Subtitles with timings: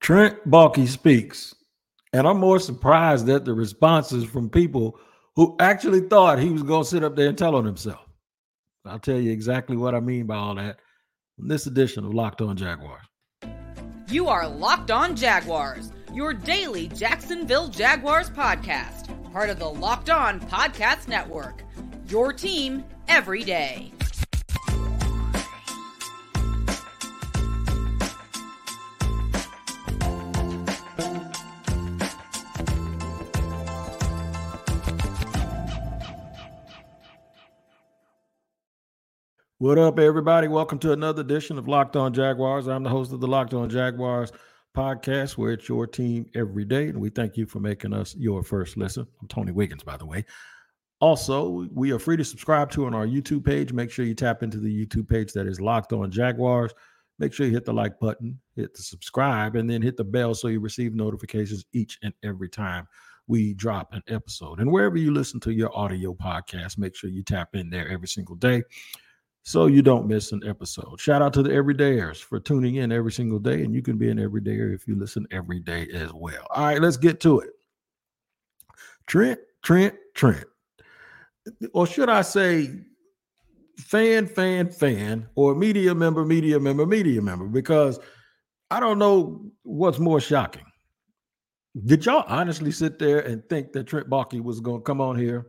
[0.00, 1.54] Trent Baalke speaks,
[2.14, 4.98] and I'm more surprised at the responses from people
[5.36, 8.00] who actually thought he was going to sit up there and tell on himself.
[8.86, 10.78] I'll tell you exactly what I mean by all that
[11.38, 13.04] in this edition of Locked On Jaguars.
[14.08, 20.40] You are Locked On Jaguars, your daily Jacksonville Jaguars podcast, part of the Locked On
[20.40, 21.62] Podcast Network.
[22.08, 23.92] Your team every day.
[39.60, 40.48] What up, everybody?
[40.48, 42.66] Welcome to another edition of Locked On Jaguars.
[42.66, 44.32] I'm the host of the Locked On Jaguars
[44.74, 46.88] podcast, where it's your team every day.
[46.88, 49.06] And we thank you for making us your first listen.
[49.20, 50.24] I'm Tony Wiggins, by the way.
[51.00, 53.70] Also, we are free to subscribe to on our YouTube page.
[53.70, 56.72] Make sure you tap into the YouTube page that is Locked On Jaguars.
[57.18, 60.34] Make sure you hit the like button, hit the subscribe, and then hit the bell
[60.34, 62.88] so you receive notifications each and every time
[63.26, 64.60] we drop an episode.
[64.60, 68.08] And wherever you listen to your audio podcast, make sure you tap in there every
[68.08, 68.62] single day
[69.42, 71.00] so you don't miss an episode.
[71.00, 74.10] Shout out to the everydayers for tuning in every single day, and you can be
[74.10, 76.46] an everydayer if you listen every day as well.
[76.50, 77.50] All right, let's get to it.
[79.06, 80.44] Trent, Trent, Trent,
[81.72, 82.70] or should I say,
[83.78, 87.98] fan, fan, fan, or media member, media member, media member, because
[88.70, 90.64] I don't know what's more shocking.
[91.86, 95.16] Did y'all honestly sit there and think that Trent Baalke was going to come on
[95.16, 95.46] here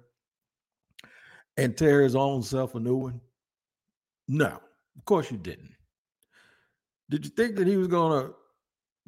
[1.57, 3.21] and tear his own self a new one?
[4.33, 5.73] No, of course you didn't.
[7.09, 8.33] Did you think that he was going to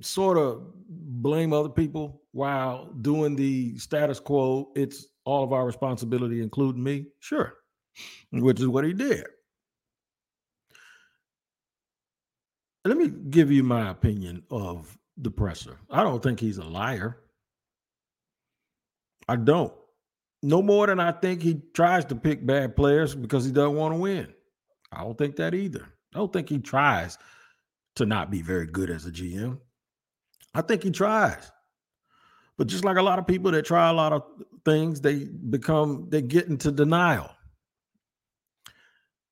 [0.01, 4.73] sort of blame other people while doing the status quo?
[4.75, 7.05] It's all of our responsibility, including me?
[7.21, 7.53] Sure,
[8.33, 9.23] which is what he did.
[12.83, 15.77] Let me give you my opinion of the presser.
[15.89, 17.17] I don't think he's a liar.
[19.29, 19.71] I don't.
[20.41, 23.93] No more than I think he tries to pick bad players because he doesn't want
[23.93, 24.33] to win.
[24.95, 25.87] I don't think that either.
[26.13, 27.17] I don't think he tries
[27.95, 29.59] to not be very good as a GM.
[30.53, 31.51] I think he tries.
[32.57, 34.23] But just like a lot of people that try a lot of
[34.63, 37.31] things, they become, they get into denial.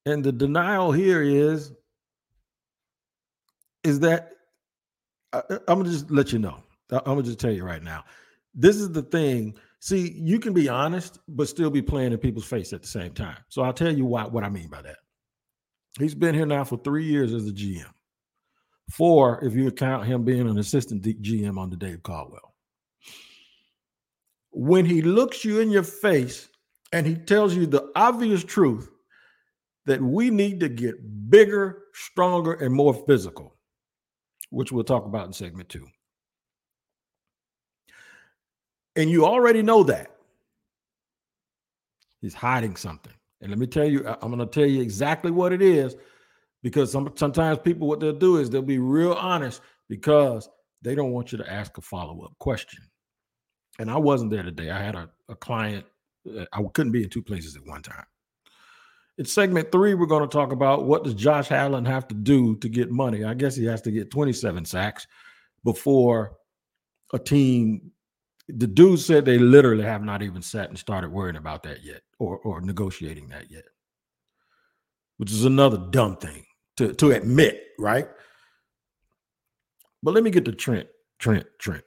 [0.06, 1.72] And the denial here is,
[3.84, 4.34] is that
[5.34, 6.64] I, I'm gonna just let you know.
[6.90, 8.04] I'm gonna just tell you right now.
[8.54, 9.56] This is the thing.
[9.80, 13.14] See, you can be honest, but still be playing in people's face at the same
[13.14, 13.38] time.
[13.50, 14.98] So I'll tell you why, what I mean by that.
[16.00, 17.92] He's been here now for three years as a GM.
[18.92, 22.54] Four, if you account him being an assistant GM under Dave Caldwell.
[24.52, 26.50] When he looks you in your face
[26.92, 28.90] and he tells you the obvious truth
[29.86, 33.56] that we need to get bigger, stronger, and more physical,
[34.50, 35.88] which we'll talk about in segment two.
[38.96, 40.12] And you already know that.
[42.20, 43.14] He's hiding something.
[43.42, 45.96] And let me tell you, I'm going to tell you exactly what it is
[46.64, 50.48] because some, sometimes people, what they'll do is they'll be real honest because
[50.82, 52.84] they don't want you to ask a follow up question.
[53.80, 54.70] And I wasn't there today.
[54.70, 55.86] I had a, a client,
[56.38, 58.06] uh, I couldn't be in two places at one time.
[59.18, 62.56] In segment three, we're going to talk about what does Josh Allen have to do
[62.58, 63.24] to get money.
[63.24, 65.08] I guess he has to get 27 sacks
[65.64, 66.38] before
[67.14, 67.92] a team
[68.58, 72.02] the dude said they literally have not even sat and started worrying about that yet
[72.20, 73.66] or, or negotiating that yet,
[75.18, 76.46] which is another dumb thing
[76.78, 78.08] to, to admit, right?
[80.04, 80.88] But let me get to Trent,
[81.20, 81.84] Trent, Trent.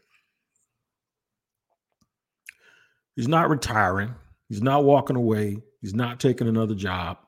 [3.17, 4.15] He's not retiring.
[4.49, 5.59] He's not walking away.
[5.81, 7.19] He's not taking another job.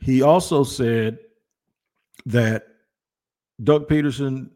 [0.00, 1.18] He also said
[2.26, 2.64] that
[3.62, 4.50] Doug Pederson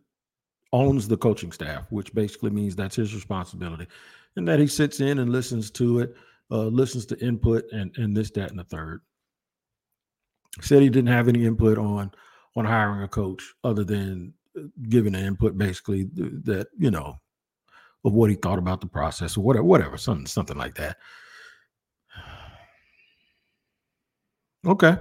[0.74, 3.86] owns the coaching staff, which basically means that's his responsibility,
[4.34, 6.16] and that he sits in and listens to it,
[6.50, 9.00] uh, listens to input, and and this, that, and the third.
[10.60, 12.10] Said he didn't have any input on
[12.56, 17.20] on hiring a coach other than uh, giving an input, basically that you know
[18.04, 20.98] of what he thought about the process or whatever, whatever, something something like that.
[24.66, 24.96] Okay.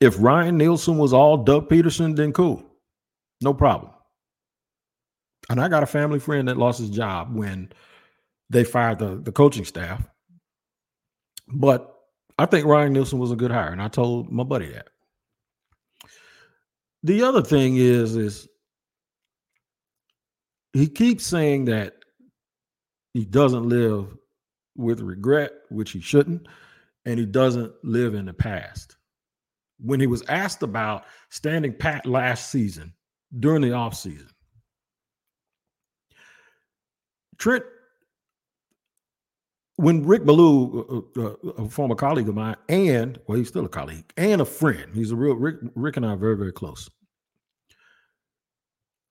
[0.00, 2.62] If Ryan Nielsen was all Doug Pederson, then cool.
[3.40, 3.90] No problem.
[5.50, 7.72] And I got a family friend that lost his job when
[8.50, 10.02] they fired the, the coaching staff.
[11.48, 11.94] But
[12.38, 14.88] I think Ryan Nielsen was a good hire, and I told my buddy that.
[17.02, 18.48] The other thing is, is
[20.72, 21.94] he keeps saying that
[23.12, 24.16] he doesn't live
[24.76, 26.48] with regret, which he shouldn't,
[27.04, 28.96] and he doesn't live in the past.
[29.78, 32.94] When he was asked about standing pat last season
[33.38, 34.30] during the offseason.
[37.44, 37.64] Trent,
[39.76, 43.68] when Rick Ballou, uh, uh, a former colleague of mine, and well, he's still a
[43.68, 44.94] colleague and a friend.
[44.94, 45.56] He's a real Rick.
[45.74, 46.88] Rick and I are very, very close.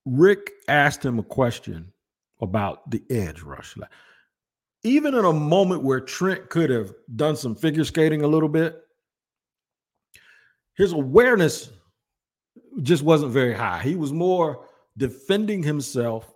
[0.04, 1.92] Rick asked him a question
[2.40, 3.76] about the edge rush.
[3.76, 3.90] Like,
[4.82, 8.82] even in a moment where Trent could have done some figure skating a little bit,
[10.76, 11.70] his awareness
[12.82, 13.80] just wasn't very high.
[13.80, 14.66] He was more
[14.98, 16.33] defending himself,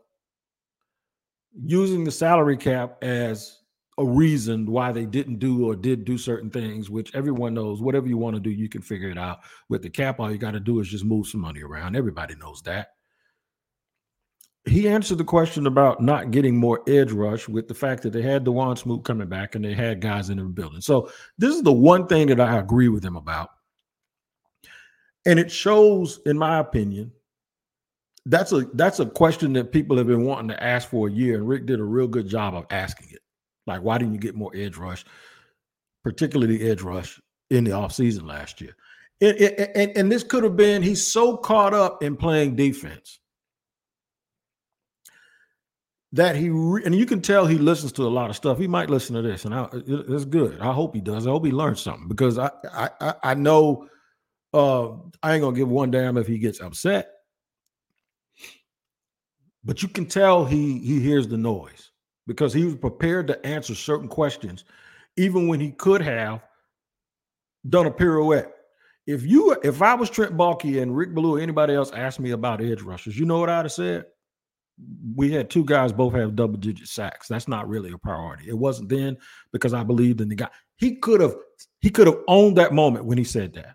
[1.54, 3.58] using the salary cap as
[3.98, 8.06] a reason why they didn't do or did do certain things, which everyone knows whatever
[8.06, 9.40] you want to do, you can figure it out.
[9.68, 11.96] With the cap, all you got to do is just move some money around.
[11.96, 12.90] Everybody knows that.
[14.64, 18.22] He answered the question about not getting more edge rush with the fact that they
[18.22, 20.80] had Dawuane Smoot coming back and they had guys in the building.
[20.80, 23.50] So this is the one thing that I agree with him about.
[25.26, 27.12] And it shows, in my opinion,
[28.28, 31.36] that's a that's a question that people have been wanting to ask for a year,
[31.36, 33.20] and Rick did a real good job of asking it.
[33.66, 35.04] Like, why didn't you get more edge rush,
[36.04, 37.20] particularly the edge rush
[37.50, 38.76] in the offseason last year?
[39.20, 43.18] And, and, and this could have been he's so caught up in playing defense
[46.12, 48.58] that he re- and you can tell he listens to a lot of stuff.
[48.58, 50.60] He might listen to this, and I, it's good.
[50.60, 51.26] I hope he does.
[51.26, 53.88] I hope he learns something because I I I know
[54.52, 54.90] uh,
[55.22, 57.10] I ain't gonna give one damn if he gets upset,
[59.68, 61.90] but you can tell he he hears the noise
[62.26, 64.64] because he was prepared to answer certain questions,
[65.18, 66.40] even when he could have
[67.68, 68.50] done a pirouette.
[69.06, 72.30] If you if I was Trent Baalke and Rick Ballou or anybody else asked me
[72.30, 74.06] about edge rushers, you know what I'd have said?
[75.14, 77.28] We had two guys both have double digit sacks.
[77.28, 78.48] That's not really a priority.
[78.48, 79.18] It wasn't then
[79.52, 80.48] because I believed in the guy.
[80.76, 81.36] He could have
[81.80, 83.74] he could have owned that moment when he said that.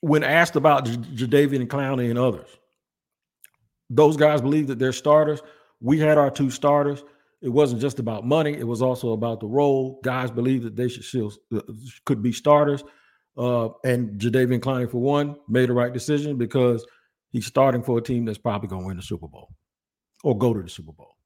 [0.00, 2.48] When asked about J- Jadeveon and Clowney and others,
[3.88, 5.42] those guys believe that they're starters.
[5.80, 7.04] We had our two starters.
[7.42, 10.00] It wasn't just about money; it was also about the role.
[10.04, 11.60] Guys believe that they should still uh,
[12.04, 12.84] could be starters.
[13.36, 16.84] Uh, and Jadeveon Clowney, for one, made the right decision because
[17.30, 19.48] he's starting for a team that's probably going to win the Super Bowl
[20.22, 21.16] or go to the Super Bowl.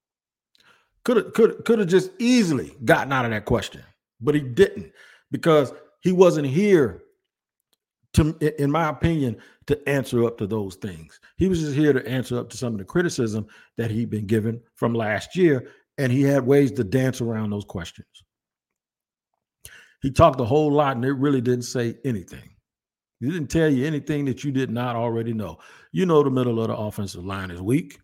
[1.04, 3.82] Could have could could have just easily gotten out of that question,
[4.20, 4.92] but he didn't
[5.30, 7.03] because he wasn't here
[8.14, 11.20] to, in my opinion, to answer up to those things.
[11.36, 13.46] He was just here to answer up to some of the criticism
[13.76, 17.64] that he'd been given from last year, and he had ways to dance around those
[17.64, 18.08] questions.
[20.00, 22.50] He talked a whole lot, and it really didn't say anything.
[23.20, 25.58] He didn't tell you anything that you did not already know.
[25.92, 28.00] You know, the middle of the offensive line is weak.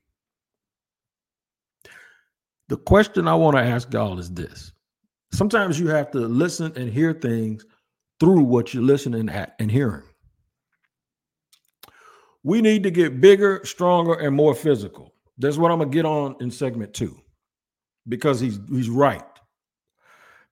[2.68, 4.72] The question I want to ask y'all is this
[5.32, 7.66] sometimes you have to listen and hear things
[8.20, 10.04] through what you're listening at and hearing.
[12.42, 15.14] We need to get bigger, stronger, and more physical.
[15.38, 17.18] That's what I'm gonna get on in segment two,
[18.08, 19.24] because he's he's right.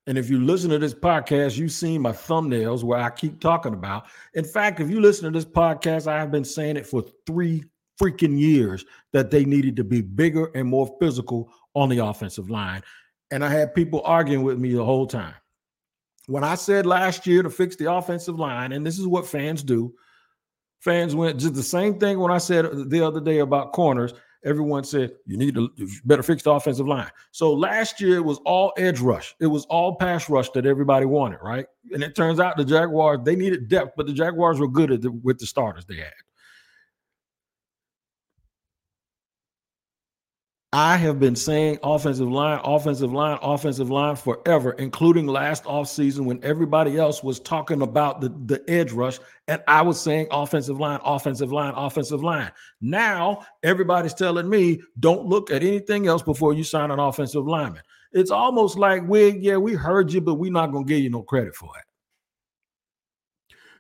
[0.07, 3.75] And if you listen to this podcast, you've seen my thumbnails where I keep talking
[3.75, 4.07] about.
[4.33, 7.65] In fact, if you listen to this podcast, I have been saying it for three
[8.01, 12.83] freaking years that they needed to be bigger and more physical on the offensive line.
[13.31, 15.35] And I had people arguing with me the whole time.
[16.29, 19.63] When I said last year to fix the offensive line, and this is what fans
[19.63, 19.95] do,
[20.79, 24.13] fans went just the same thing when I said the other day about corners.
[24.45, 27.11] Everyone said you need to you better fix the offensive line.
[27.31, 29.35] So last year it was all edge rush.
[29.41, 31.65] It was all pass rush that everybody wanted, right?
[31.95, 35.01] And it turns out the Jaguars they needed depth, but the Jaguars were good at
[35.01, 36.13] the, with the starters they had.
[40.73, 46.45] I have been saying offensive line, offensive line, offensive line forever, including last offseason when
[46.45, 49.19] everybody else was talking about the, the edge rush.
[49.47, 52.53] And I was saying offensive line, offensive line, offensive line.
[52.83, 57.83] Now everybody's telling me don't look at anything else before you sign an offensive lineman.
[58.13, 61.09] It's almost like we, yeah, we heard you, but we're not going to give you
[61.09, 61.85] no credit for it.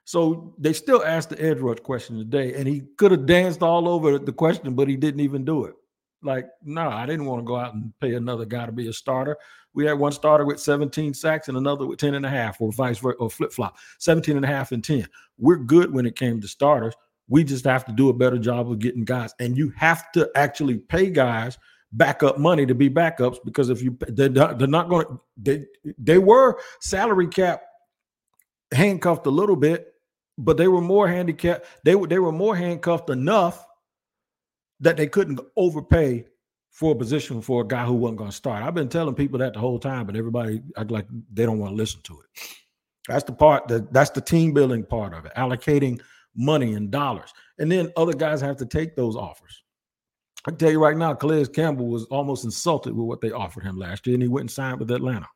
[0.05, 3.87] So they still asked the edge rush question today, and he could have danced all
[3.91, 5.75] over the question, but he didn't even do it.
[6.23, 8.93] Like, no, I didn't want to go out and pay another guy to be a
[8.93, 9.37] starter.
[9.75, 12.73] We had one starter with 17 sacks and another with 10 and a half, or
[12.73, 15.07] vice versa, or flip flop, 17 and a half and 10.
[15.39, 16.95] We're good when it came to starters.
[17.29, 19.35] We just have to do a better job of getting guys.
[19.39, 21.59] And you have to actually pay guys
[21.93, 25.65] backup money to be backups because if you they're not, they're not going to they
[25.99, 27.63] they were salary cap
[28.73, 29.95] handcuffed a little bit,
[30.37, 31.67] but they were more handicapped.
[31.85, 33.65] They were they were more handcuffed enough
[34.81, 36.27] that they couldn't overpay
[36.71, 38.63] for a position for a guy who wasn't going to start.
[38.63, 41.73] I've been telling people that the whole time, but everybody act like they don't want
[41.73, 42.41] to listen to it.
[43.09, 46.01] That's the part that that's the team building part of it, allocating
[46.37, 47.33] money and dollars.
[47.59, 49.63] And then other guys have to take those offers.
[50.47, 53.65] I can tell you right now, Calais Campbell was almost insulted with what they offered
[53.65, 55.27] him last year, and he went and signed with Atlanta.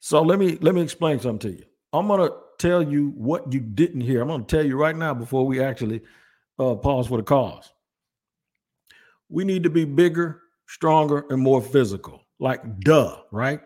[0.00, 1.64] So let me let me explain something to you.
[1.92, 4.20] I'm gonna tell you what you didn't hear.
[4.20, 6.02] I'm gonna tell you right now before we actually
[6.58, 7.72] uh, pause for the cause.
[9.28, 12.22] We need to be bigger, stronger, and more physical.
[12.38, 13.60] Like duh, right?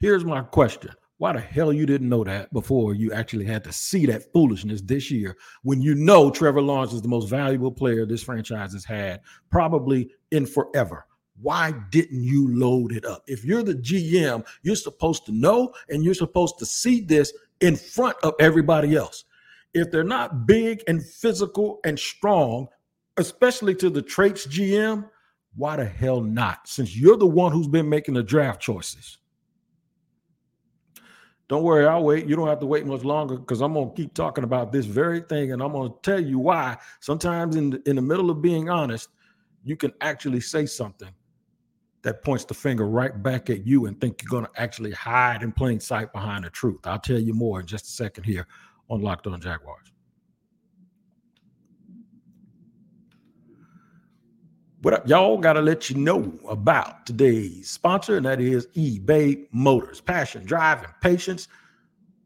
[0.00, 0.90] Here's my question.
[1.18, 4.82] Why the hell you didn't know that before you actually had to see that foolishness
[4.82, 8.84] this year when you know Trevor Lawrence is the most valuable player this franchise has
[8.84, 11.06] had probably in forever?
[11.40, 13.22] Why didn't you load it up?
[13.26, 17.76] If you're the GM, you're supposed to know and you're supposed to see this in
[17.76, 19.24] front of everybody else.
[19.76, 22.68] If they're not big and physical and strong,
[23.18, 25.06] especially to the traits GM,
[25.54, 26.66] why the hell not?
[26.66, 29.18] Since you're the one who's been making the draft choices.
[31.48, 32.26] Don't worry, I'll wait.
[32.26, 34.86] You don't have to wait much longer because I'm going to keep talking about this
[34.86, 36.78] very thing and I'm going to tell you why.
[37.00, 39.10] Sometimes in the, in the middle of being honest,
[39.62, 41.12] you can actually say something
[42.00, 45.42] that points the finger right back at you and think you're going to actually hide
[45.42, 46.80] in plain sight behind the truth.
[46.84, 48.46] I'll tell you more in just a second here
[48.88, 49.92] on Locked On Jaguars.
[54.82, 55.38] What y'all?
[55.38, 60.00] Got to let you know about today's sponsor, and that is eBay Motors.
[60.00, 61.48] Passion, drive, and patience.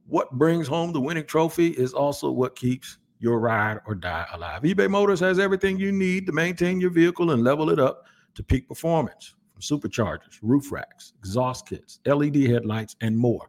[0.06, 4.62] What brings home the winning trophy is also what keeps your ride or die alive.
[4.62, 8.42] eBay Motors has everything you need to maintain your vehicle and level it up to
[8.42, 13.48] peak performance from superchargers, roof racks, exhaust kits, LED headlights, and more.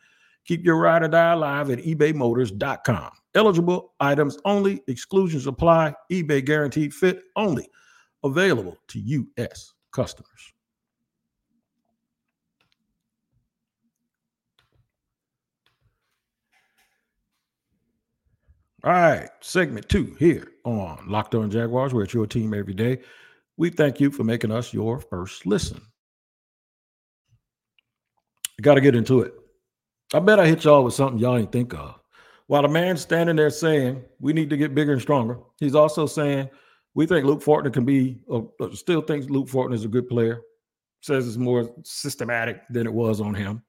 [0.45, 3.11] Keep your ride or die alive at ebaymotors.com.
[3.35, 7.67] Eligible items only, exclusions apply, eBay guaranteed fit only
[8.23, 9.73] available to U.S.
[9.91, 10.53] customers.
[18.83, 21.93] All right, segment two here on Locked On Jaguars.
[21.93, 22.99] We're your team every day.
[23.57, 25.81] We thank you for making us your first listen.
[28.63, 29.33] got to get into it.
[30.13, 31.95] I bet I hit y'all with something y'all ain't think of.
[32.47, 36.05] While the man's standing there saying we need to get bigger and stronger, he's also
[36.05, 36.49] saying
[36.93, 38.21] we think Luke Fortner can be,
[38.73, 40.41] still thinks Luke Fortner is a good player.
[41.01, 43.63] Says it's more systematic than it was on him.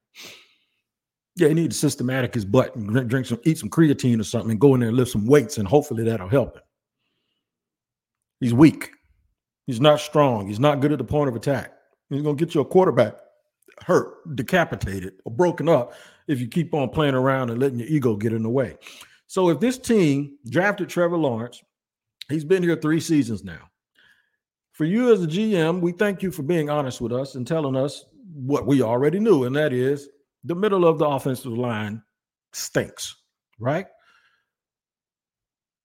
[1.37, 4.61] Yeah, he needs systematic his butt and drink some, eat some creatine or something, and
[4.61, 6.63] go in there and lift some weights, and hopefully that'll help him.
[8.41, 8.91] He's weak.
[9.67, 10.49] He's not strong.
[10.49, 11.73] He's not good at the point of attack.
[12.11, 13.15] He's gonna get you a quarterback
[13.87, 15.95] hurt, decapitated, or broken up
[16.29, 18.77] if you keep on playing around and letting your ego get in the way.
[19.27, 21.63] So if this team drafted Trevor Lawrence
[22.33, 23.69] He's been here three seasons now.
[24.73, 27.77] For you as a GM, we thank you for being honest with us and telling
[27.77, 30.09] us what we already knew, and that is
[30.45, 32.03] the middle of the offensive line
[32.53, 33.17] stinks,
[33.59, 33.87] right?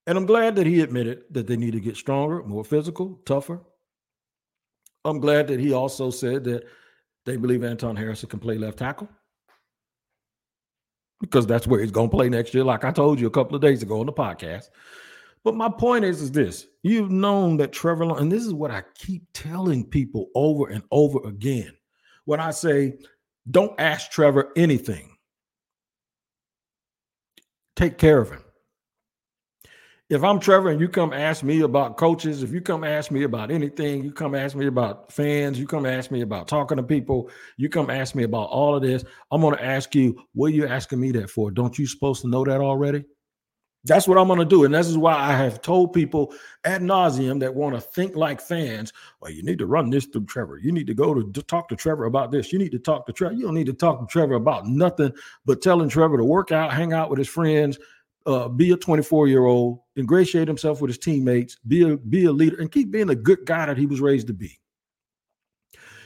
[0.06, 3.60] And I'm glad that he admitted that they need to get stronger, more physical, tougher.
[5.04, 6.64] I'm glad that he also said that
[7.26, 9.10] they believe Anton Harrison can play left tackle
[11.20, 13.56] because that's where he's going to play next year, like I told you a couple
[13.56, 14.70] of days ago on the podcast.
[15.44, 18.72] But my point is, is this: you've known that Trevor, Long, and this is what
[18.72, 21.72] I keep telling people over and over again.
[22.26, 22.98] When I say,
[23.50, 25.16] don't ask Trevor anything,
[27.76, 28.44] take care of him.
[30.10, 33.24] If I'm Trevor and you come ask me about coaches, if you come ask me
[33.24, 36.84] about anything, you come ask me about fans, you come ask me about talking to
[36.84, 40.48] people, you come ask me about all of this, I'm going to ask you, what
[40.48, 41.52] are you asking me that for?
[41.52, 43.04] Don't you supposed to know that already?
[43.84, 44.64] That's what I'm going to do.
[44.64, 46.34] And this is why I have told people
[46.64, 50.26] ad nauseum that want to think like fans, well, you need to run this through
[50.26, 50.58] Trevor.
[50.58, 52.54] You need to go to, to, talk to Trevor about this.
[52.54, 53.36] You need to talk to Trevor.
[53.36, 55.12] You don't need to talk to Trevor about nothing
[55.46, 57.78] but telling Trevor to work out, hang out with his friends,
[58.28, 62.32] uh, be a 24 year old, ingratiate himself with his teammates, be a, be a
[62.32, 64.60] leader, and keep being the good guy that he was raised to be.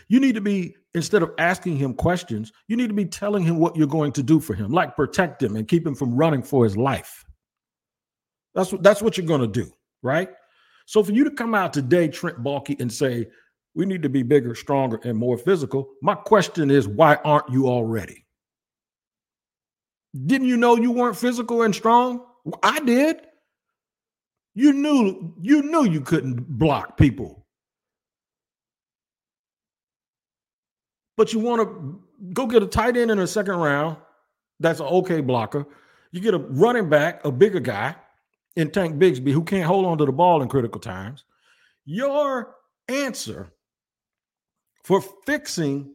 [0.08, 3.58] You need to be, instead of asking him questions, you need to be telling him
[3.58, 6.44] what you're going to do for him, like protect him and keep him from running
[6.44, 7.26] for his life.
[8.54, 9.72] That's what that's what you're going to do,
[10.04, 10.30] right?
[10.86, 13.28] So for you to come out today, Trent Baalke, and say
[13.74, 17.68] we need to be bigger, stronger, and more physical, my question is, why aren't you
[17.68, 18.26] already?
[20.26, 22.26] Didn't you know you weren't physical and strong?
[22.64, 23.22] I did.
[24.54, 27.46] You knew you knew you couldn't block people.
[31.16, 32.02] But you want to
[32.34, 33.98] go get a tight end in the second round.
[34.60, 35.66] That's an okay blocker.
[36.12, 37.96] You get a running back, a bigger guy
[38.56, 41.24] in Tank Bigsby who can't hold on to the ball in critical times.
[41.86, 42.56] Your
[42.90, 43.54] answer
[44.84, 45.94] for fixing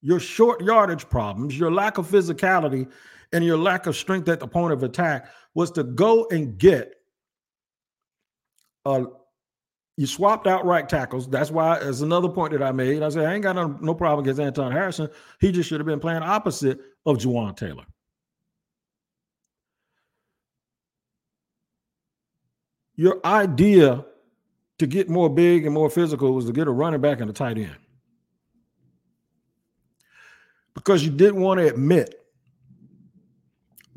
[0.00, 2.88] your short yardage problems, your lack of physicality,
[3.36, 6.94] and your lack of strength at the point of attack was to go and get
[8.86, 9.04] uh
[9.98, 11.28] you swapped out right tackles.
[11.28, 13.02] That's why as another point that I made.
[13.02, 15.10] I said I ain't got no, no problem against Anton Harrison.
[15.38, 17.84] He just should have been playing opposite of Jawaan Taylor.
[22.94, 24.04] Your idea
[24.78, 27.34] to get more big and more physical was to get a running back and a
[27.34, 27.76] tight end.
[30.74, 32.25] Because you didn't want to admit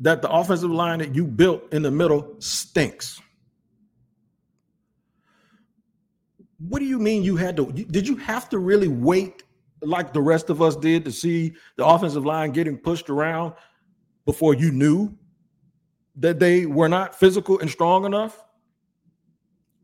[0.00, 3.20] that the offensive line that you built in the middle stinks.
[6.58, 7.70] What do you mean you had to?
[7.72, 9.42] Did you have to really wait
[9.82, 13.54] like the rest of us did to see the offensive line getting pushed around
[14.26, 15.14] before you knew
[16.16, 18.42] that they were not physical and strong enough?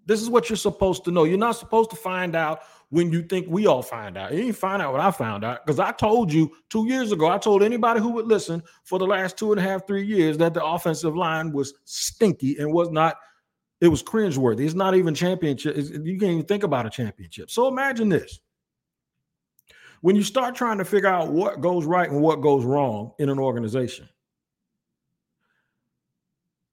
[0.06, 1.25] This is what you're supposed to know.
[1.25, 4.33] You're not supposed to find out when you think we all find out.
[4.33, 7.26] You didn't find out what I found out because I told you two years ago.
[7.26, 10.38] I told anybody who would listen for the last two and a half, three years
[10.38, 13.16] that the offensive line was stinky and was not.
[13.81, 14.64] It was cringeworthy.
[14.64, 15.76] It's not even championship.
[15.76, 17.50] It's, you can't even think about a championship.
[17.50, 18.40] So imagine this:
[20.00, 23.28] when you start trying to figure out what goes right and what goes wrong in
[23.28, 24.09] an organization,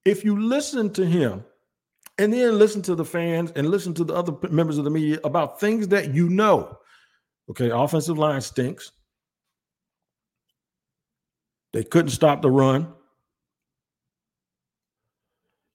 [0.05, 1.43] if you listen to him
[2.17, 5.19] and then listen to the fans and listen to the other members of the media
[5.23, 6.77] about things that you know.
[7.49, 8.91] Okay, offensive line stinks.
[11.73, 12.93] They couldn't stop the run.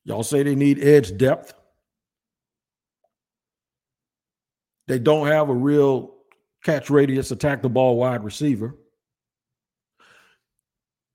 [0.04, 1.52] Y'all say they need edge depth.
[4.86, 6.14] They don't have a real
[6.64, 8.74] catch radius, attack the ball wide receiver.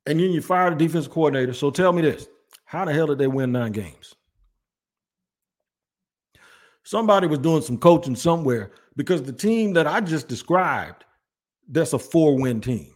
[0.06, 1.54] And then you fire the defense coordinator.
[1.54, 2.28] So tell me this
[2.66, 4.14] how the hell did they win nine games?
[6.84, 11.06] Somebody was doing some coaching somewhere because the team that I just described,
[11.68, 12.94] that's a four win team.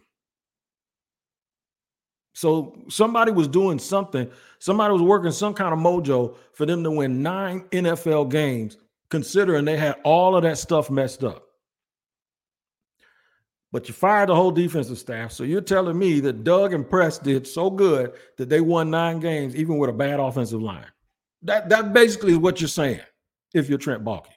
[2.34, 6.92] So somebody was doing something, somebody was working some kind of mojo for them to
[6.92, 8.78] win nine NFL games,
[9.10, 11.44] considering they had all of that stuff messed up.
[13.72, 15.32] But you fired the whole defensive staff.
[15.32, 19.20] So you're telling me that Doug and Press did so good that they won nine
[19.20, 20.86] games, even with a bad offensive line.
[21.42, 23.02] That that basically is what you're saying
[23.54, 24.28] if you're Trent Baalke.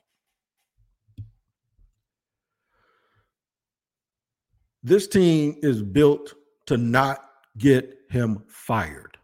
[4.82, 6.34] This team is built
[6.66, 7.18] to not
[7.58, 9.18] get him fired.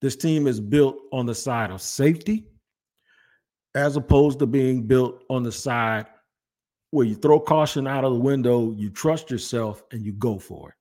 [0.00, 2.46] This team is built on the side of safety
[3.74, 6.06] as opposed to being built on the side
[6.90, 10.70] where you throw caution out of the window, you trust yourself, and you go for
[10.70, 10.74] it.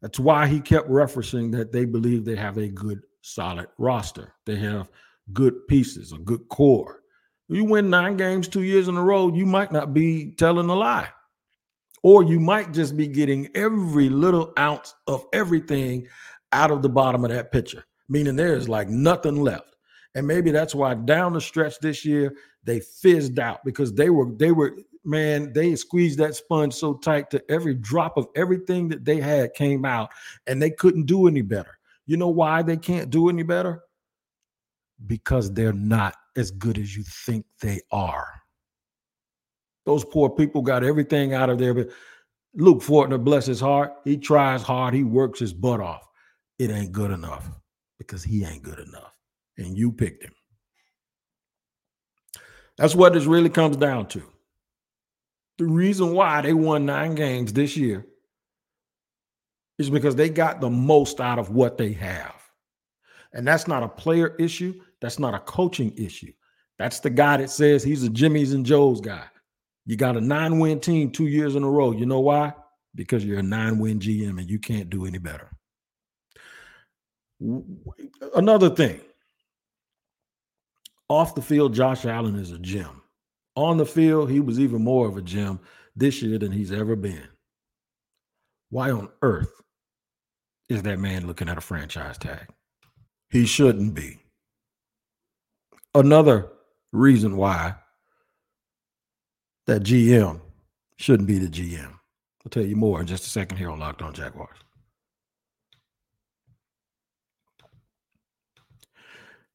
[0.00, 4.34] That's why he kept referencing that they believe they have a good, solid roster.
[4.46, 4.90] They have
[5.32, 7.00] good pieces, a good core.
[7.48, 10.74] You win nine games two years in a row, you might not be telling a
[10.74, 11.08] lie.
[12.02, 16.08] Or you might just be getting every little ounce of everything
[16.52, 19.76] out of the bottom of that pitcher, meaning there's like nothing left.
[20.14, 24.32] And maybe that's why down the stretch this year, they fizzed out because they were,
[24.36, 29.04] they were, man, they squeezed that sponge so tight to every drop of everything that
[29.04, 30.10] they had came out
[30.46, 31.78] and they couldn't do any better.
[32.06, 33.82] You know why they can't do any better?
[35.06, 38.28] Because they're not as good as you think they are.
[39.84, 41.74] Those poor people got everything out of there.
[41.74, 41.90] But
[42.54, 46.06] Luke Fortner, bless his heart, he tries hard, he works his butt off.
[46.58, 47.48] It ain't good enough
[47.98, 49.16] because he ain't good enough.
[49.58, 50.34] And you picked him.
[52.76, 54.22] That's what this really comes down to.
[55.58, 58.06] The reason why they won nine games this year
[59.78, 62.34] is because they got the most out of what they have.
[63.32, 64.80] And that's not a player issue.
[65.02, 66.32] That's not a coaching issue.
[66.78, 69.24] That's the guy that says he's a Jimmy's and Joe's guy.
[69.84, 71.90] You got a nine win team two years in a row.
[71.90, 72.54] You know why?
[72.94, 75.50] Because you're a nine win GM and you can't do any better.
[78.36, 79.00] Another thing
[81.08, 83.02] off the field, Josh Allen is a gem.
[83.56, 85.58] On the field, he was even more of a gem
[85.96, 87.26] this year than he's ever been.
[88.70, 89.52] Why on earth
[90.68, 92.46] is that man looking at a franchise tag?
[93.30, 94.20] He shouldn't be
[95.94, 96.48] another
[96.92, 97.74] reason why
[99.66, 100.40] that GM
[100.96, 101.92] shouldn't be the GM.
[102.44, 104.58] I'll tell you more in just a second here on Locked On Jaguars.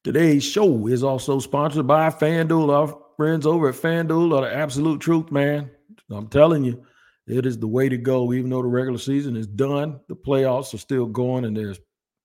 [0.04, 2.72] Today's show is also sponsored by FanDuel.
[2.72, 5.70] Our friends over at FanDuel are the absolute truth, man.
[6.10, 6.82] I'm telling you,
[7.26, 8.32] it is the way to go.
[8.32, 11.80] Even though the regular season is done, the playoffs are still going, and there's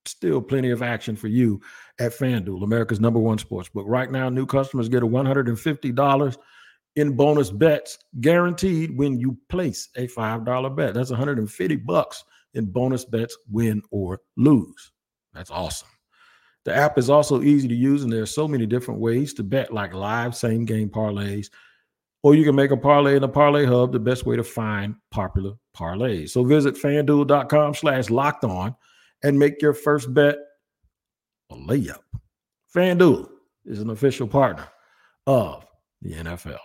[0.05, 1.61] still plenty of action for you
[1.99, 3.85] at FanDuel, America's number one sports book.
[3.87, 6.37] Right now, new customers get a $150
[6.95, 10.93] in bonus bets guaranteed when you place a $5 bet.
[10.93, 14.91] That's 150 bucks in bonus bets, win or lose.
[15.33, 15.87] That's awesome.
[16.65, 19.43] The app is also easy to use, and there are so many different ways to
[19.43, 21.49] bet, like live same game parlays,
[22.21, 24.95] or you can make a parlay in the parlay hub, the best way to find
[25.11, 26.29] popular parlays.
[26.29, 28.75] So visit fanduel.com slash locked on
[29.23, 30.37] and make your first bet
[31.49, 31.99] a layup.
[32.75, 33.29] FanDuel
[33.65, 34.67] is an official partner
[35.27, 35.65] of
[36.01, 36.59] the NFL.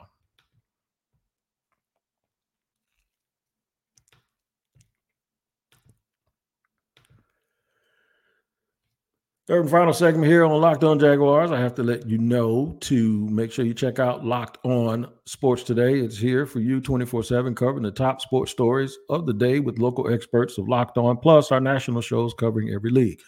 [9.48, 11.50] Third and final segment here on Locked On Jaguars.
[11.50, 15.62] I have to let you know to make sure you check out Locked On Sports
[15.62, 16.00] Today.
[16.00, 19.78] It's here for you 24 7, covering the top sports stories of the day with
[19.78, 23.22] local experts of Locked On, plus our national shows covering every league.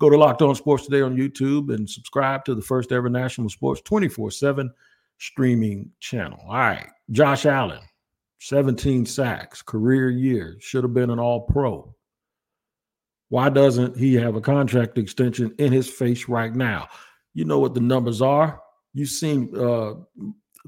[0.00, 3.50] Go to Locked On Sports Today on YouTube and subscribe to the first ever national
[3.50, 4.70] sports 24 7
[5.18, 6.40] streaming channel.
[6.46, 6.88] All right.
[7.10, 7.82] Josh Allen,
[8.40, 11.94] 17 sacks, career year, should have been an all pro.
[13.28, 16.88] Why doesn't he have a contract extension in his face right now?
[17.34, 18.60] You know what the numbers are.
[18.94, 19.94] You've seen uh,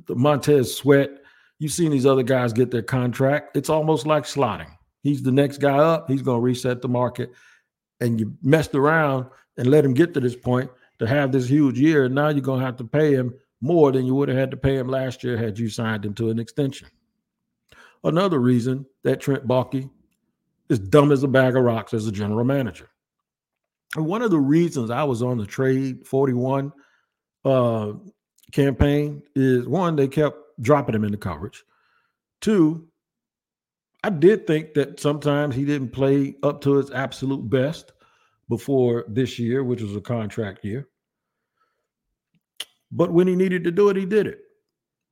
[0.07, 1.11] the Montez Sweat.
[1.59, 3.57] You've seen these other guys get their contract.
[3.57, 4.71] It's almost like slotting.
[5.03, 6.11] He's the next guy up.
[6.11, 7.33] He's going to reset the market.
[8.01, 11.79] And you messed around and let him get to this point to have this huge
[11.79, 12.05] year.
[12.05, 14.51] And now you're going to have to pay him more than you would have had
[14.51, 16.89] to pay him last year had you signed him to an extension.
[18.05, 19.91] Another reason that Trent Baalke
[20.71, 22.89] as dumb as a bag of rocks as a general manager.
[23.97, 26.73] And one of the reasons I was on the trade 41
[27.45, 27.93] uh,
[28.53, 31.65] campaign is one, they kept dropping him into coverage.
[32.41, 32.89] Two,
[34.05, 37.93] I did think that sometimes he didn't play up to his absolute best
[38.49, 40.89] before this year, which was a contract year.
[42.91, 44.41] But when he needed to do it, he did it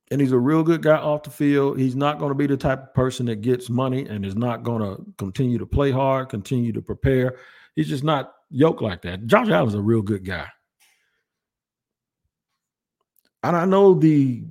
[0.09, 1.79] and he's a real good guy off the field.
[1.79, 4.63] He's not going to be the type of person that gets money and is not
[4.63, 7.37] going to continue to play hard, continue to prepare.
[7.75, 9.25] He's just not yoked like that.
[9.27, 10.47] Josh Allen's a real good guy.
[13.43, 14.43] And I know the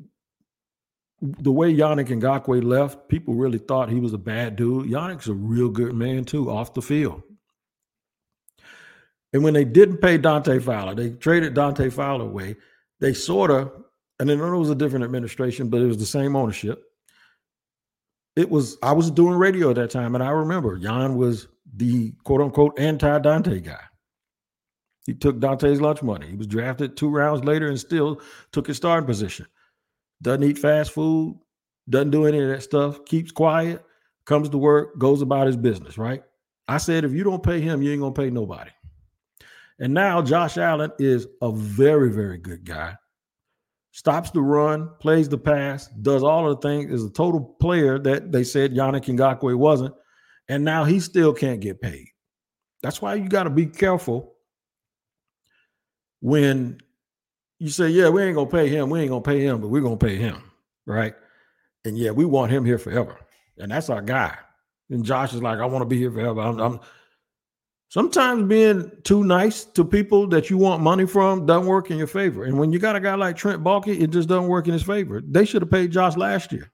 [1.23, 4.87] the way Yannick Ngakoue left, people really thought he was a bad dude.
[4.87, 7.23] Yannick's a real good man too, off the field.
[9.33, 12.57] And when they didn't pay Dante Fowler, they traded Dante Fowler away.
[13.01, 13.73] They sort of
[14.19, 16.83] and then it was a different administration, but it was the same ownership.
[18.35, 22.13] It was I was doing radio at that time, and I remember Jan was the
[22.25, 23.81] quote unquote anti Dante guy.
[25.07, 26.29] He took Dante's lunch money.
[26.29, 28.21] He was drafted two rounds later and still
[28.53, 29.47] took his starting position.
[30.21, 31.39] Doesn't eat fast food,
[31.89, 33.85] doesn't do any of that stuff, keeps quiet,
[34.25, 36.25] comes to work, goes about his business, right?
[36.67, 38.71] I said, if you don't pay him, you ain't gonna pay nobody.
[39.79, 42.97] And now Josh Allen is a very, very good guy
[43.97, 47.99] stops the run, plays the pass, does all of the things, is a total player
[47.99, 49.95] that they said Yannick Ngakoue wasn't.
[50.51, 52.09] And now he still can't get paid.
[52.83, 54.35] That's why you got to be careful
[56.21, 56.79] when
[57.59, 58.91] you say, yeah, we ain't going to pay him.
[58.91, 60.43] We ain't going to pay him, but we're going to pay him.
[60.85, 61.15] Right.
[61.87, 63.19] And yeah, we want him here forever.
[63.57, 64.37] And that's our guy.
[64.91, 66.43] And Josh is like, I want to be here forever.
[66.43, 66.81] I'm, I'm
[67.89, 72.09] Sometimes being too nice to people that you want money from doesn't work in your
[72.09, 72.45] favor.
[72.45, 74.83] And when you got a guy like Trent Baalke, it just doesn't work in his
[74.83, 75.23] favor.
[75.25, 76.73] They should have paid Josh last year.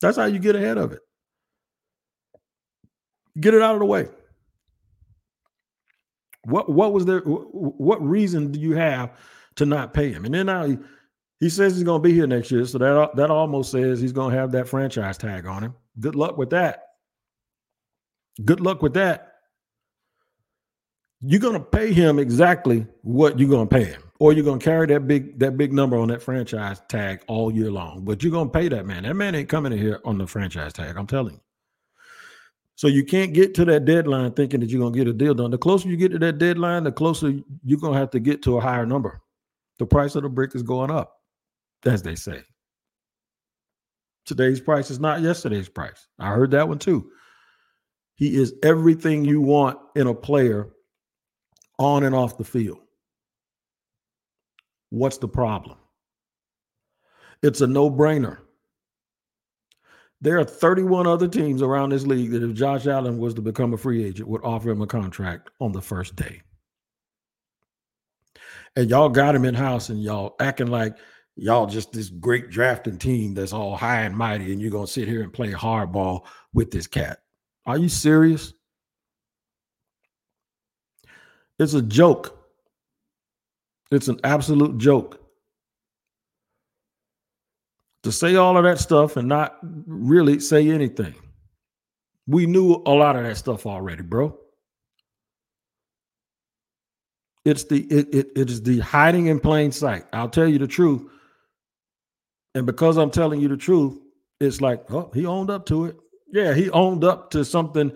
[0.00, 1.00] That's how you get ahead of it.
[3.38, 4.08] Get it out of the way.
[6.44, 7.20] What what was there?
[7.20, 9.12] What reason do you have
[9.56, 10.24] to not pay him?
[10.24, 10.78] And then now he,
[11.40, 14.12] he says he's going to be here next year, so that that almost says he's
[14.12, 15.74] going to have that franchise tag on him.
[16.00, 16.82] Good luck with that.
[18.44, 19.33] Good luck with that
[21.26, 24.58] you're going to pay him exactly what you're going to pay him or you're going
[24.58, 28.04] to carry that big that big number on that franchise tag all year long.
[28.04, 29.04] But you're going to pay that man.
[29.04, 31.40] That man ain't coming in here on the franchise tag i'm telling you.
[32.76, 35.34] So you can't get to that deadline thinking that you're going to get a deal
[35.34, 35.50] done.
[35.50, 37.32] The closer you get to that deadline the closer
[37.64, 39.20] you're going to have to get to a higher number.
[39.78, 41.20] The price of the brick is going up
[41.86, 42.42] as they say.
[44.26, 46.06] Today's price is not yesterday's price.
[46.18, 47.10] I heard that one too.
[48.14, 50.73] He is everything you want in a player
[51.78, 52.80] on and off the field.
[54.90, 55.76] What's the problem?
[57.42, 58.38] It's a no brainer.
[60.20, 63.74] There are 31 other teams around this league that if Josh Allen was to become
[63.74, 66.40] a free agent would offer him a contract on the first day.
[68.76, 70.96] and y'all got him in house, and y'all acting like
[71.36, 75.08] y'all just this great drafting team that's all high and mighty, and you're gonna sit
[75.08, 77.20] here and play hardball with this cat.
[77.66, 78.52] Are you serious?
[81.58, 82.36] It's a joke.
[83.90, 85.20] It's an absolute joke.
[88.02, 91.14] To say all of that stuff and not really say anything.
[92.26, 94.38] We knew a lot of that stuff already, bro.
[97.44, 100.04] It's the it, it, it is the hiding in plain sight.
[100.12, 101.02] I'll tell you the truth.
[102.54, 103.98] And because I'm telling you the truth,
[104.40, 105.96] it's like, oh, he owned up to it.
[106.32, 107.92] Yeah, he owned up to something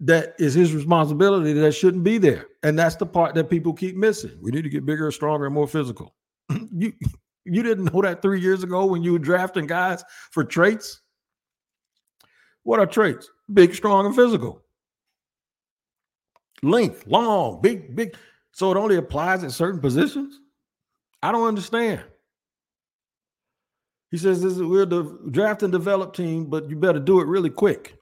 [0.00, 2.46] that is his responsibility that shouldn't be there.
[2.62, 4.38] And that's the part that people keep missing.
[4.40, 6.14] We need to get bigger, stronger, and more physical.
[6.72, 6.92] you
[7.44, 11.00] you didn't know that three years ago when you were drafting guys for traits.
[12.62, 13.30] What are traits?
[13.52, 14.62] Big, strong, and physical.
[16.62, 18.14] Length, long, big, big.
[18.52, 20.40] So it only applies at certain positions?
[21.22, 22.02] I don't understand.
[24.10, 27.26] He says this is, we're the draft and develop team, but you better do it
[27.26, 27.97] really quick.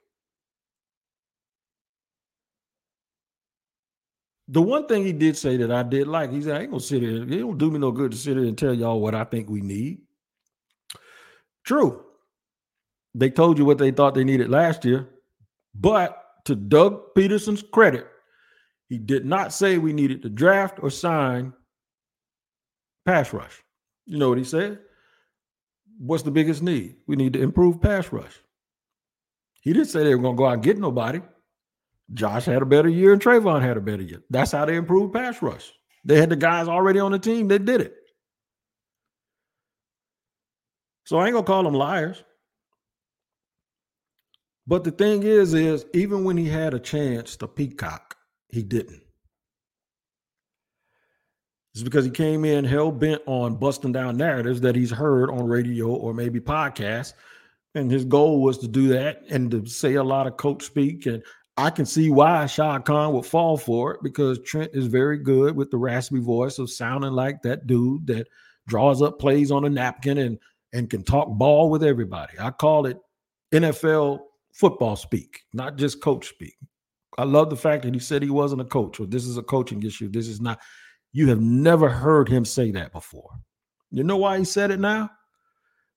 [4.48, 6.80] The one thing he did say that I did like, he said, I ain't gonna
[6.80, 7.22] sit here.
[7.22, 9.48] It don't do me no good to sit here and tell y'all what I think
[9.48, 10.02] we need.
[11.64, 12.04] True.
[13.14, 15.08] They told you what they thought they needed last year.
[15.74, 18.06] But to Doug Pederson's credit,
[18.88, 21.52] he did not say we needed to draft or sign
[23.04, 23.62] pass rush.
[24.04, 24.78] You know what he said?
[25.98, 26.96] What's the biggest need?
[27.06, 28.40] We need to improve pass rush.
[29.60, 31.20] He didn't say they were going to go out and get nobody.
[32.14, 34.22] Josh had a better year and Travon had a better year.
[34.30, 35.72] That's how they improved pass rush.
[36.04, 37.94] They had the guys already on the team that did it.
[41.04, 42.22] So I ain't gonna call them liars.
[44.66, 48.16] But the thing is, is even when he had a chance to peacock,
[48.48, 49.02] he didn't.
[51.72, 55.46] It's because he came in hell bent on busting down narratives that he's heard on
[55.46, 57.12] radio or maybe podcasts.
[57.74, 61.04] And his goal was to do that and to say a lot of coach speak.
[61.04, 61.22] And
[61.58, 65.56] I can see why Shad Khan would fall for it because Trent is very good
[65.56, 68.28] with the raspy voice of sounding like that dude that
[68.68, 70.38] draws up plays on a napkin and
[70.72, 72.34] and can talk ball with everybody.
[72.38, 72.98] I call it
[73.52, 74.20] NFL
[74.52, 76.56] football speak, not just coach speak.
[77.16, 79.42] I love the fact that he said he wasn't a coach or this is a
[79.42, 80.10] coaching issue.
[80.10, 80.60] This is not.
[81.12, 83.30] You have never heard him say that before.
[83.90, 85.10] You know why he said it now?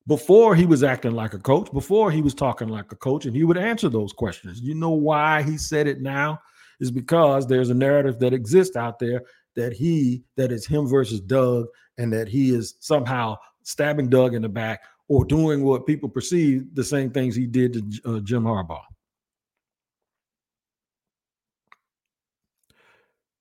[0.08, 3.36] Before he was acting like a coach, before he was talking like a coach, and
[3.36, 4.62] he would answer those questions.
[4.62, 6.40] You know why he said it now?
[6.80, 9.24] Is because there's a narrative that exists out there
[9.56, 14.42] that he, that is him versus Doug, and that he is somehow stabbing Doug in
[14.42, 18.44] the back or doing what people perceive the same things he did to uh, Jim
[18.44, 18.82] Harbaugh.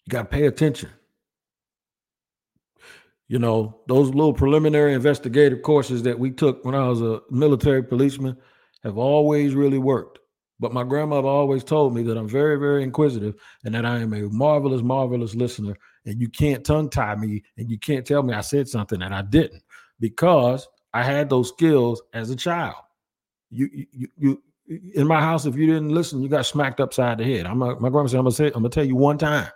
[0.07, 0.91] You got to pay attention.
[3.29, 7.85] You know, those little preliminary investigative courses that we took when I was a military
[7.85, 8.37] policeman
[8.83, 10.19] have always really worked.
[10.61, 14.13] But my grandmother always told me that I'm very, very inquisitive and that I am
[14.13, 15.77] a marvelous, marvelous listener.
[16.05, 19.15] And you can't tongue tie me and you can't tell me I said something and
[19.15, 19.63] I didn't
[20.01, 22.77] because I had those skills as a child.
[23.51, 24.43] You, you, you,
[24.95, 27.47] in my house, if you didn't listen, you got smacked upside the head.
[27.47, 29.49] I'm a, my grandma said, I'm gonna say, I'm gonna tell you one time.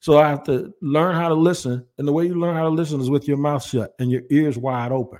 [0.00, 2.68] So I have to learn how to listen, and the way you learn how to
[2.68, 5.18] listen is with your mouth shut and your ears wide open.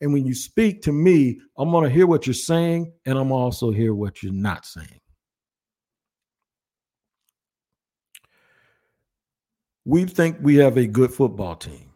[0.00, 3.70] And when you speak to me, I'm gonna hear what you're saying, and I'm also
[3.70, 5.00] hear what you're not saying.
[9.86, 11.92] We think we have a good football team.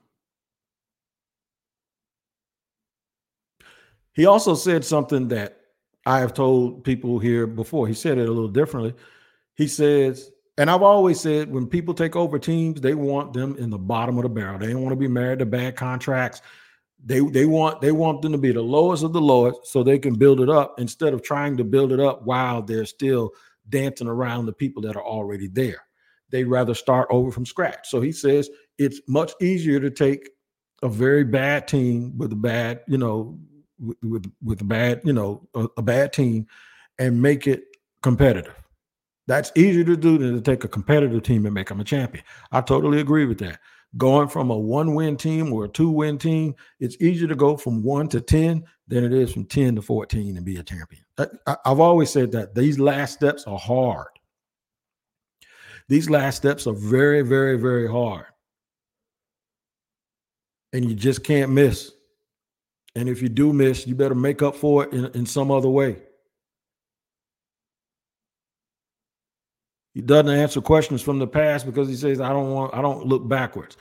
[4.13, 5.61] He also said something that
[6.07, 7.87] I have told people here before.
[7.87, 8.95] He said it a little differently.
[9.57, 13.71] He says, and I've always said when people take over teams, they want them in
[13.71, 14.59] the bottom of the barrel.
[14.59, 16.43] They don't want to be married to bad contracts.
[17.03, 19.99] They they want they want them to be the lowest of the lowest so they
[19.99, 23.31] can build it up instead of trying to build it up while they're still
[23.71, 25.83] dancing around the people that are already there.
[26.29, 27.89] They'd rather start over from scratch.
[27.89, 30.29] So he says it's much easier to take
[30.83, 33.39] a very bad team with a bad, you know,
[33.79, 36.49] with with, with a bad, you know, a, a bad team
[36.99, 37.65] and make it
[38.03, 38.60] competitive.
[39.31, 42.25] That's easier to do than to take a competitive team and make them a champion.
[42.51, 43.61] I totally agree with that.
[43.97, 47.57] Going from a one win team or a two win team, it's easier to go
[47.57, 51.05] from one to 10 than it is from 10 to 14 and be a champion.
[51.17, 54.09] I, have always said that these last steps are hard.
[55.89, 58.27] These last steps are very, very, very hard.
[60.73, 61.93] And you just can't miss.
[62.97, 65.71] And if you do miss, you better make up for it in, in some other
[65.71, 65.99] way.
[69.95, 73.07] He doesn't answer questions from the past because he says, I don't want, I don't
[73.07, 73.77] look backwards.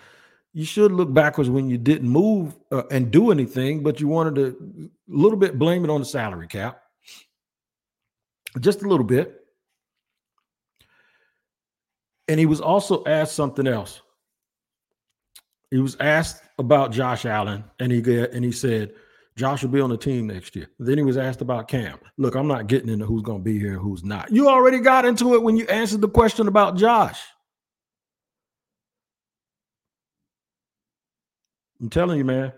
[0.54, 4.36] you should look backwards when you didn't move uh, and do anything, but you wanted
[4.36, 6.82] to a little bit blame it on the salary cap,
[8.60, 9.36] just a little bit.
[12.28, 14.02] And he was also asked something else.
[15.72, 18.94] He was asked about Josh Allen, and he and he said
[19.40, 20.70] Josh will be on the team next year.
[20.80, 21.98] Then he was asked about Cam.
[22.18, 24.30] Look, I'm not getting into who's going to be here and who's not.
[24.30, 27.22] You already got into it when you answered the question about Josh.
[31.80, 32.52] I'm telling you, man,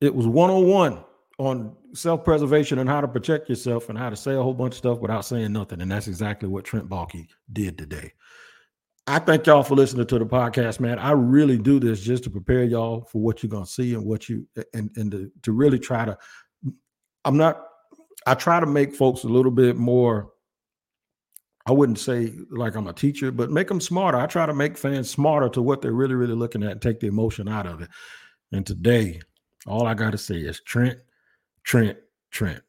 [0.00, 1.04] it was 101
[1.38, 4.72] on self preservation and how to protect yourself and how to say a whole bunch
[4.74, 5.80] of stuff without saying nothing.
[5.80, 8.12] And that's exactly what Trent Baalke did today.
[9.08, 10.98] I thank y'all for listening to the podcast, man.
[10.98, 14.28] I really do this just to prepare y'all for what you're gonna see and what
[14.28, 16.18] you and and to, to really try to.
[17.24, 17.64] I'm not.
[18.26, 20.32] I try to make folks a little bit more.
[21.64, 24.18] I wouldn't say like I'm a teacher, but make them smarter.
[24.18, 27.00] I try to make fans smarter to what they're really, really looking at and take
[27.00, 27.88] the emotion out of it.
[28.52, 29.22] And today,
[29.66, 30.98] all I got to say is Trent,
[31.64, 31.96] Trent,
[32.30, 32.62] Trent.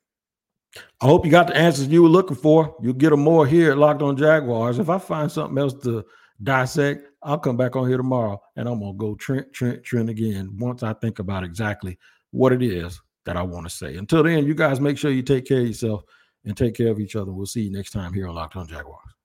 [1.01, 2.77] I hope you got the answers you were looking for.
[2.81, 4.79] You'll get them more here at Locked On Jaguars.
[4.79, 6.05] If I find something else to
[6.43, 10.55] dissect, I'll come back on here tomorrow and I'm to go Trent, Trent, Trent again
[10.57, 11.97] once I think about exactly
[12.31, 13.95] what it is that I want to say.
[13.97, 16.03] Until then, you guys make sure you take care of yourself
[16.45, 17.31] and take care of each other.
[17.31, 19.18] We'll see you next time here on Locked On Jaguars.